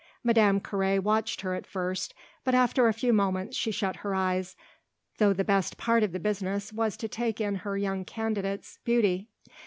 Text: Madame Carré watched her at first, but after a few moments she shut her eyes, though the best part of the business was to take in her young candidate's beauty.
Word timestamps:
Madame 0.23 0.59
Carré 0.59 0.99
watched 0.99 1.41
her 1.41 1.53
at 1.53 1.67
first, 1.67 2.15
but 2.43 2.55
after 2.55 2.87
a 2.87 2.91
few 2.93 3.13
moments 3.13 3.55
she 3.55 3.69
shut 3.69 3.97
her 3.97 4.15
eyes, 4.15 4.55
though 5.19 5.31
the 5.31 5.43
best 5.43 5.77
part 5.77 6.01
of 6.01 6.11
the 6.11 6.19
business 6.19 6.73
was 6.73 6.97
to 6.97 7.07
take 7.07 7.39
in 7.39 7.53
her 7.57 7.77
young 7.77 8.03
candidate's 8.03 8.79
beauty. 8.83 9.27